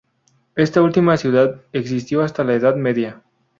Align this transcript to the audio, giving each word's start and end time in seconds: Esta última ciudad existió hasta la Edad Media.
Esta 0.55 0.81
última 0.81 1.15
ciudad 1.15 1.61
existió 1.73 2.23
hasta 2.23 2.43
la 2.43 2.55
Edad 2.55 2.75
Media. 2.75 3.21